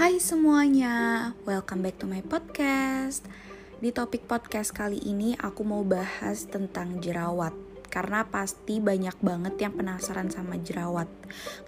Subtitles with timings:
[0.00, 3.20] Hai semuanya, welcome back to my podcast.
[3.84, 7.52] Di topik podcast kali ini aku mau bahas tentang jerawat
[7.92, 11.04] karena pasti banyak banget yang penasaran sama jerawat.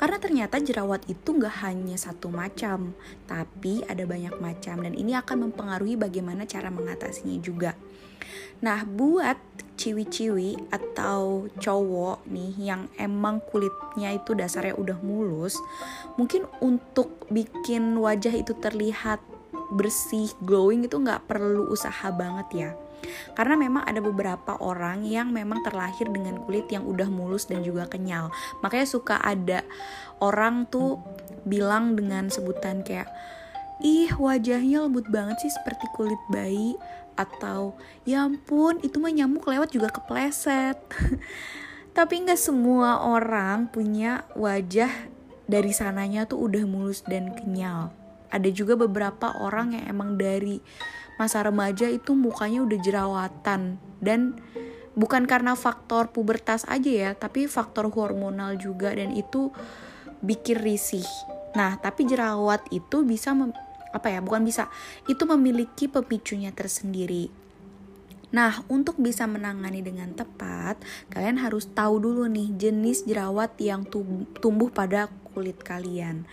[0.01, 2.97] Karena ternyata jerawat itu nggak hanya satu macam,
[3.29, 7.77] tapi ada banyak macam dan ini akan mempengaruhi bagaimana cara mengatasinya juga.
[8.63, 9.39] Nah, buat
[9.77, 15.59] ciwi-ciwi atau cowok nih yang emang kulitnya itu dasarnya udah mulus,
[16.15, 19.19] mungkin untuk bikin wajah itu terlihat
[19.75, 22.71] bersih, glowing itu nggak perlu usaha banget ya.
[23.35, 27.91] Karena memang ada beberapa orang yang memang terlahir dengan kulit yang udah mulus dan juga
[27.91, 28.31] kenyal.
[28.63, 29.67] Makanya suka ada
[30.23, 31.03] orang tuh
[31.43, 33.11] bilang dengan sebutan kayak
[33.83, 36.79] ih wajahnya lembut banget sih seperti kulit bayi
[37.15, 37.77] atau
[38.09, 40.79] ya ampun itu mah nyamuk lewat juga kepleset.
[41.97, 44.89] Tapi nggak semua orang punya wajah
[45.45, 47.93] dari sananya tuh udah mulus dan kenyal.
[48.33, 50.65] Ada juga beberapa orang yang emang dari
[51.21, 53.77] masa remaja itu mukanya udah jerawatan.
[54.01, 54.41] Dan
[54.97, 58.97] bukan karena faktor pubertas aja ya tapi faktor hormonal juga.
[58.97, 59.53] Dan itu
[60.25, 61.05] bikin risih.
[61.53, 63.37] Nah tapi jerawat itu bisa
[63.93, 64.73] apa ya bukan bisa
[65.07, 67.29] itu memiliki pemicunya tersendiri.
[68.33, 70.81] Nah, untuk bisa menangani dengan tepat,
[71.13, 73.85] kalian harus tahu dulu nih jenis jerawat yang
[74.41, 76.29] tumbuh pada kulit kalian.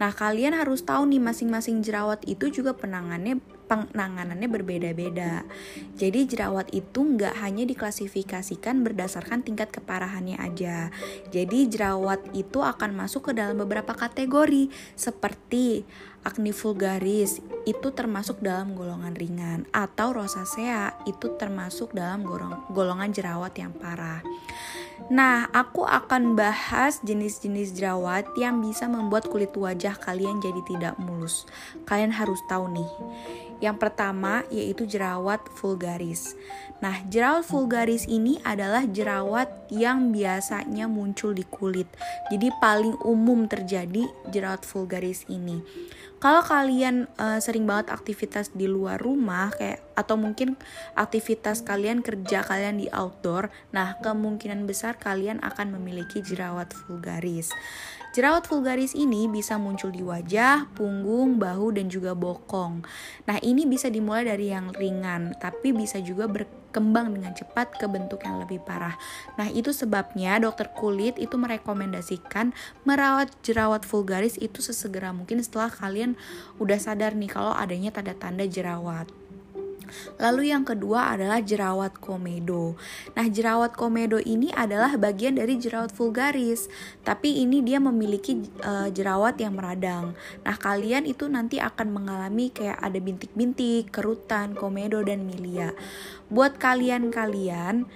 [0.00, 5.44] Nah, kalian harus tahu nih masing-masing jerawat itu juga penanganannya penanganannya berbeda-beda.
[5.94, 10.88] Jadi jerawat itu nggak hanya diklasifikasikan berdasarkan tingkat keparahannya aja.
[11.28, 15.84] Jadi jerawat itu akan masuk ke dalam beberapa kategori seperti
[16.24, 22.24] acne vulgaris itu termasuk dalam golongan ringan atau rosacea itu termasuk dalam
[22.72, 24.24] golongan jerawat yang parah.
[25.06, 31.46] Nah, aku akan bahas jenis-jenis jerawat yang bisa membuat kulit wajah kalian jadi tidak mulus.
[31.86, 32.90] Kalian harus tahu nih.
[33.58, 36.38] Yang pertama yaitu jerawat vulgaris.
[36.78, 41.90] Nah, jerawat vulgaris ini adalah jerawat yang biasanya muncul di kulit.
[42.30, 45.58] Jadi paling umum terjadi jerawat vulgaris ini.
[46.18, 50.58] Kalau kalian uh, sering banget aktivitas di luar rumah kayak atau mungkin
[50.98, 57.54] aktivitas kalian kerja kalian di outdoor, nah kemungkinan besar kalian akan memiliki jerawat vulgaris.
[58.18, 62.82] Jerawat vulgaris ini bisa muncul di wajah, punggung, bahu, dan juga bokong.
[63.30, 68.26] Nah, ini bisa dimulai dari yang ringan, tapi bisa juga berkembang dengan cepat ke bentuk
[68.26, 68.98] yang lebih parah.
[69.38, 72.50] Nah, itu sebabnya dokter kulit itu merekomendasikan
[72.82, 76.18] merawat jerawat vulgaris itu sesegera mungkin setelah kalian
[76.58, 79.06] udah sadar nih kalau adanya tanda-tanda jerawat.
[80.18, 82.74] Lalu yang kedua adalah jerawat komedo.
[83.14, 86.66] Nah, jerawat komedo ini adalah bagian dari jerawat vulgaris,
[87.06, 90.18] tapi ini dia memiliki uh, jerawat yang meradang.
[90.42, 95.72] Nah, kalian itu nanti akan mengalami kayak ada bintik-bintik, kerutan, komedo dan milia.
[96.28, 97.88] Buat kalian-kalian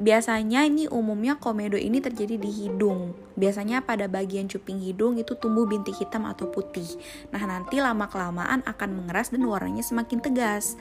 [0.00, 3.12] Biasanya ini umumnya komedo ini terjadi di hidung.
[3.36, 6.88] Biasanya pada bagian cuping hidung itu tumbuh bintik hitam atau putih.
[7.28, 10.80] Nah, nanti lama-kelamaan akan mengeras dan warnanya semakin tegas.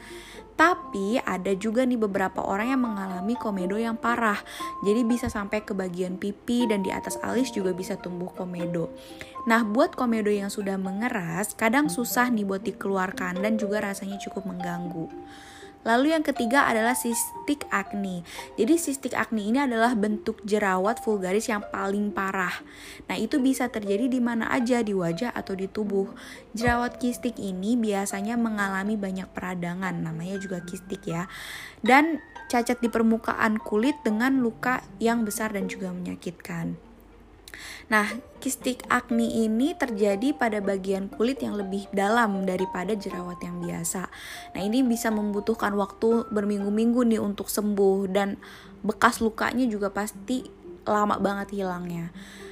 [0.60, 4.44] Tapi ada juga nih beberapa orang yang mengalami komedo yang parah.
[4.84, 8.92] Jadi bisa sampai ke bagian pipi dan di atas alis juga bisa tumbuh komedo.
[9.48, 14.52] Nah, buat komedo yang sudah mengeras, kadang susah nih buat dikeluarkan dan juga rasanya cukup
[14.52, 15.08] mengganggu.
[15.88, 18.28] Lalu yang ketiga adalah sistik acne.
[18.60, 22.52] Jadi sistik acne ini adalah bentuk jerawat vulgaris yang paling parah.
[23.08, 26.12] Nah, itu bisa terjadi di mana aja di wajah atau di tubuh.
[26.52, 31.32] Jerawat kistik ini biasanya mengalami banyak peradangan, namanya juga kistik ya.
[31.80, 32.20] Dan
[32.52, 36.89] cacat di permukaan kulit dengan luka yang besar dan juga menyakitkan.
[37.90, 38.06] Nah,
[38.40, 44.08] kistik acne ini terjadi pada bagian kulit yang lebih dalam daripada jerawat yang biasa.
[44.56, 48.38] Nah, ini bisa membutuhkan waktu berminggu-minggu nih untuk sembuh dan
[48.86, 50.46] bekas lukanya juga pasti
[50.88, 52.10] lama banget hilangnya.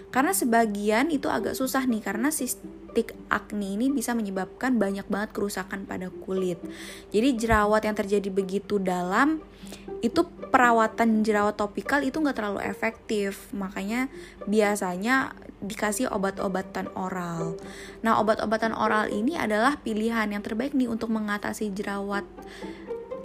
[0.07, 5.83] Karena sebagian itu agak susah nih karena sistik acne ini bisa menyebabkan banyak banget kerusakan
[5.83, 6.57] pada kulit.
[7.11, 9.43] Jadi jerawat yang terjadi begitu dalam
[9.99, 10.23] itu
[10.53, 14.07] perawatan jerawat topikal itu nggak terlalu efektif makanya
[14.45, 17.57] biasanya dikasih obat-obatan oral.
[18.05, 22.23] Nah obat-obatan oral ini adalah pilihan yang terbaik nih untuk mengatasi jerawat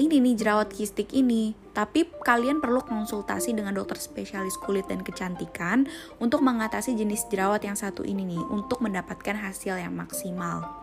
[0.00, 1.61] ini nih jerawat kistik ini.
[1.72, 5.88] Tapi kalian perlu konsultasi dengan dokter spesialis kulit dan kecantikan
[6.20, 10.82] untuk mengatasi jenis jerawat yang satu ini nih untuk mendapatkan hasil yang maksimal.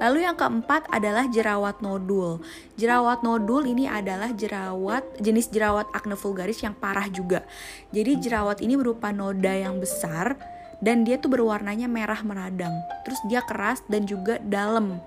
[0.00, 2.40] Lalu yang keempat adalah jerawat nodul.
[2.76, 7.44] Jerawat nodul ini adalah jerawat jenis jerawat acne vulgaris yang parah juga.
[7.92, 10.36] Jadi jerawat ini berupa noda yang besar
[10.82, 12.74] dan dia tuh berwarnanya merah meradang.
[13.06, 14.98] Terus dia keras dan juga dalam.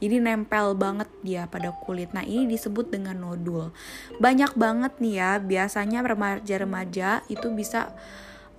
[0.00, 2.08] Jadi nempel banget dia pada kulit.
[2.16, 3.68] Nah, ini disebut dengan nodul.
[4.16, 7.92] Banyak banget nih ya, biasanya remaja-remaja itu bisa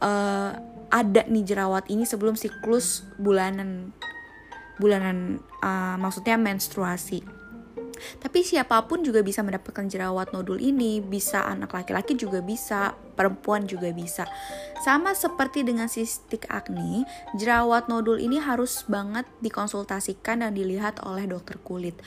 [0.05, 0.53] uh,
[0.93, 3.89] ada nih jerawat ini sebelum siklus bulanan
[4.77, 7.40] bulanan uh, maksudnya menstruasi.
[8.19, 13.69] Tapi siapa pun juga bisa mendapatkan jerawat nodul ini, bisa anak laki-laki juga bisa, perempuan
[13.69, 14.25] juga bisa.
[14.81, 17.05] Sama seperti dengan sistik acne,
[17.37, 21.97] jerawat nodul ini harus banget dikonsultasikan dan dilihat oleh dokter kulit.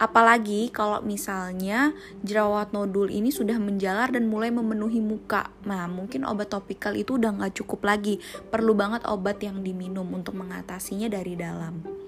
[0.00, 1.92] Apalagi kalau misalnya
[2.24, 5.52] jerawat nodul ini sudah menjalar dan mulai memenuhi muka.
[5.68, 8.16] Nah, mungkin obat topikal itu udah nggak cukup lagi.
[8.48, 11.99] Perlu banget obat yang diminum untuk mengatasinya dari dalam.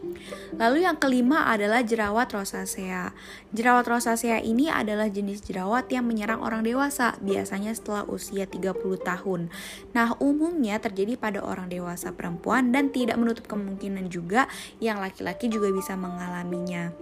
[0.56, 3.16] Lalu yang kelima adalah jerawat rosacea.
[3.52, 9.48] Jerawat rosacea ini adalah jenis jerawat yang menyerang orang dewasa, biasanya setelah usia 30 tahun.
[9.96, 14.50] Nah, umumnya terjadi pada orang dewasa perempuan dan tidak menutup kemungkinan juga
[14.82, 16.92] yang laki-laki juga bisa mengalaminya.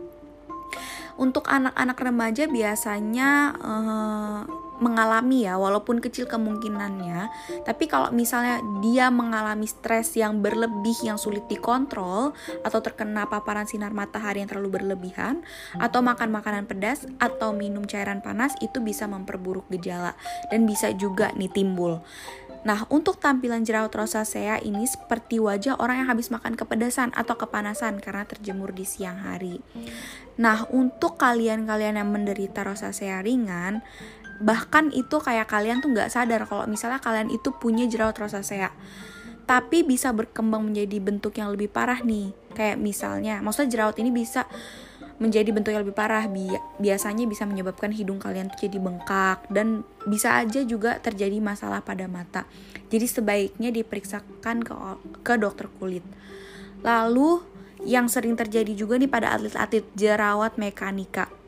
[1.21, 7.29] Untuk anak-anak remaja biasanya uh, mengalami ya walaupun kecil kemungkinannya
[7.69, 12.33] tapi kalau misalnya dia mengalami stres yang berlebih yang sulit dikontrol
[12.65, 15.45] atau terkena paparan sinar matahari yang terlalu berlebihan
[15.77, 20.17] atau makan makanan pedas atau minum cairan panas itu bisa memperburuk gejala
[20.49, 22.01] dan bisa juga nih timbul
[22.61, 28.05] Nah, untuk tampilan jerawat rosacea ini seperti wajah orang yang habis makan kepedasan atau kepanasan
[28.05, 29.65] karena terjemur di siang hari.
[30.37, 33.81] Nah, untuk kalian-kalian yang menderita rosacea ringan,
[34.41, 38.73] bahkan itu kayak kalian tuh nggak sadar kalau misalnya kalian itu punya jerawat rosacea.
[39.45, 42.33] Tapi bisa berkembang menjadi bentuk yang lebih parah nih.
[42.57, 44.49] Kayak misalnya maksudnya jerawat ini bisa
[45.21, 46.25] menjadi bentuk yang lebih parah.
[46.25, 46.49] Bi
[46.81, 52.09] biasanya bisa menyebabkan hidung kalian tuh jadi bengkak dan bisa aja juga terjadi masalah pada
[52.09, 52.49] mata.
[52.89, 54.73] Jadi sebaiknya diperiksakan ke
[55.21, 56.03] ke dokter kulit.
[56.81, 57.45] Lalu
[57.85, 61.40] yang sering terjadi juga nih pada atlet-atlet jerawat mekanika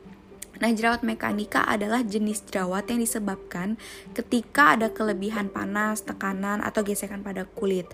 [0.61, 3.81] Nah, jerawat mekanika adalah jenis jerawat yang disebabkan
[4.13, 7.89] ketika ada kelebihan panas, tekanan, atau gesekan pada kulit.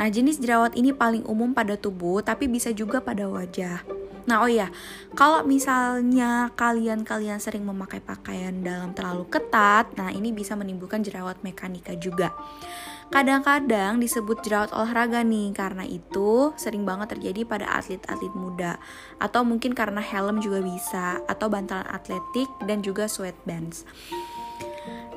[0.00, 3.84] Nah, jenis jerawat ini paling umum pada tubuh, tapi bisa juga pada wajah.
[4.28, 4.68] Nah, oh ya,
[5.16, 11.96] kalau misalnya kalian-kalian sering memakai pakaian dalam terlalu ketat, nah ini bisa menimbulkan jerawat mekanika
[11.96, 12.36] juga.
[13.08, 18.76] Kadang-kadang disebut jerawat olahraga nih, karena itu sering banget terjadi pada atlet-atlet muda.
[19.16, 23.88] Atau mungkin karena helm juga bisa, atau bantalan atletik dan juga sweatbands.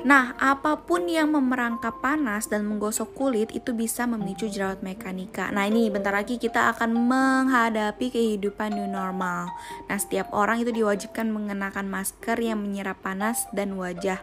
[0.02, 5.54] Nah, apa pun yang memerangkap panas dan menggosok kulit itu bisa memicu jerawat mekanika.
[5.54, 9.46] Nah, ini bentar lagi kita akan menghadapi kehidupan new normal.
[9.86, 14.18] Nah, setiap orang itu diwajibkan mengenakan masker yang menyerap panas dan wajah.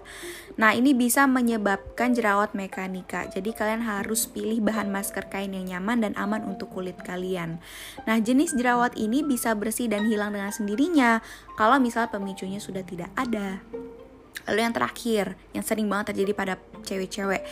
[0.59, 3.31] Nah, ini bisa menyebabkan jerawat mekanika.
[3.31, 7.63] Jadi, kalian harus pilih bahan masker kain yang nyaman dan aman untuk kulit kalian.
[8.03, 11.23] Nah, jenis jerawat ini bisa bersih dan hilang dengan sendirinya
[11.55, 13.63] kalau misal pemicunya sudah tidak ada.
[14.47, 16.53] Lalu yang terakhir, yang sering banget terjadi pada
[16.85, 17.43] cewek-cewek,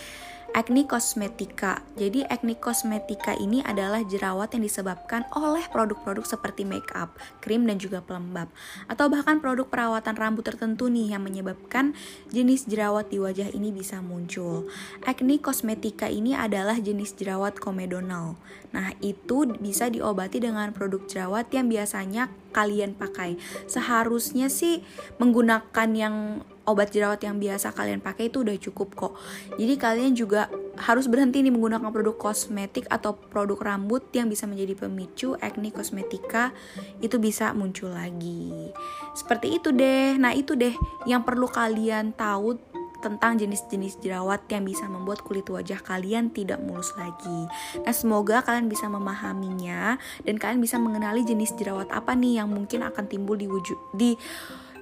[0.55, 1.83] acne kosmetika.
[1.99, 7.13] Jadi acne kosmetika ini adalah jerawat yang disebabkan oleh produk-produk seperti makeup,
[7.43, 8.47] krim dan juga pelembab
[8.87, 11.91] atau bahkan produk perawatan rambut tertentu nih yang menyebabkan
[12.31, 14.69] jenis jerawat di wajah ini bisa muncul.
[15.03, 18.39] Acne kosmetika ini adalah jenis jerawat komedonal.
[18.71, 23.39] Nah, itu bisa diobati dengan produk jerawat yang biasanya kalian pakai.
[23.69, 24.83] Seharusnya sih
[25.21, 29.13] menggunakan yang obat jerawat yang biasa kalian pakai itu udah cukup kok.
[29.55, 34.85] Jadi kalian juga harus berhenti nih menggunakan produk kosmetik atau produk rambut yang bisa menjadi
[34.85, 36.53] pemicu acne kosmetika
[37.01, 38.69] itu bisa muncul lagi.
[39.15, 40.19] Seperti itu deh.
[40.19, 40.75] Nah, itu deh
[41.09, 42.59] yang perlu kalian tahu
[42.97, 47.45] tentang jenis-jenis jerawat yang bisa membuat kulit wajah kalian tidak mulus lagi.
[47.85, 52.83] Nah, semoga kalian bisa memahaminya dan kalian bisa mengenali jenis jerawat apa nih yang mungkin
[52.83, 54.17] akan timbul di wujud di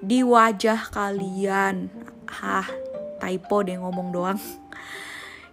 [0.06, 1.90] di wajah kalian.
[2.30, 2.70] Hah,
[3.18, 4.40] typo deh ngomong doang.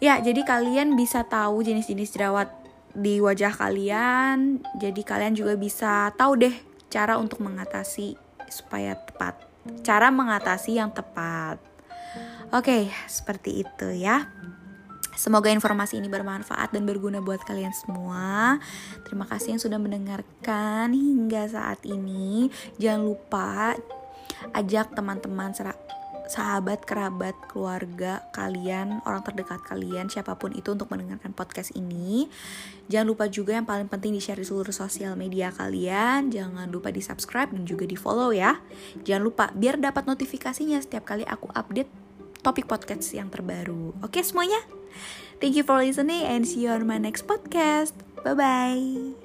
[0.02, 2.50] Ya, jadi kalian bisa tahu jenis-jenis jerawat
[2.90, 4.58] di wajah kalian.
[4.82, 6.50] Jadi kalian juga bisa tahu deh
[6.90, 8.18] cara untuk mengatasi
[8.50, 9.38] supaya tepat.
[9.86, 11.62] Cara mengatasi yang tepat.
[12.50, 14.26] Oke, seperti itu ya.
[15.14, 18.58] Semoga informasi ini bermanfaat dan berguna buat kalian semua.
[19.06, 22.50] Terima kasih yang sudah mendengarkan hingga saat ini.
[22.82, 23.78] Jangan lupa
[24.52, 25.52] ajak teman-teman
[26.32, 32.32] sahabat, kerabat, keluarga kalian, orang terdekat kalian, siapa pun itu untuk mendengarkan podcast ini.
[32.88, 36.32] Jangan lupa juga yang paling penting di-share di seluruh sosial media kalian.
[36.32, 38.56] Jangan lupa di-subscribe dan juga di-follow ya.
[39.04, 41.90] Jangan lupa biar dapat notifikasinya setiap kali aku update
[42.40, 43.92] topik podcast yang terbaru.
[44.00, 44.58] Oke semuanya?
[45.38, 47.92] Thank you for listening and see you on my next podcast.
[48.22, 49.21] Bye bye.